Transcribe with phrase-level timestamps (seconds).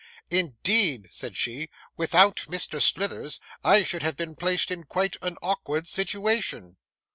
[0.31, 2.81] 'Indeed,' said she, 'without Mr.
[2.81, 6.77] Slithers I should have been placed in quite an awkward situation.